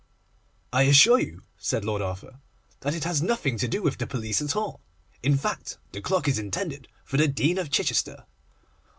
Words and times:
'I 0.73 0.81
assure 0.85 1.19
you,' 1.19 1.43
said 1.59 1.85
Lord 1.85 2.01
Arthur, 2.01 2.39
'that 2.79 2.95
it 2.95 3.03
has 3.03 3.21
nothing 3.21 3.59
to 3.59 3.67
do 3.67 3.83
with 3.83 3.99
the 3.99 4.07
police 4.07 4.41
at 4.41 4.55
all. 4.55 4.81
In 5.21 5.37
fact, 5.37 5.77
the 5.91 6.01
clock 6.01 6.27
is 6.27 6.39
intended 6.39 6.87
for 7.03 7.17
the 7.17 7.27
Dean 7.27 7.59
of 7.59 7.69
Chichester. 7.69 8.25